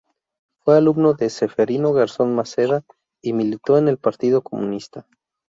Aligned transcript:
Fue 0.63 0.75
alumno 0.77 1.13
de 1.13 1.29
Ceferino 1.29 1.93
Garzón 1.93 2.33
Maceda 2.33 2.81
y 3.21 3.33
militó 3.33 3.77
en 3.77 3.87
el 3.87 3.99
Partido 3.99 4.41
Comunista. 4.41 5.05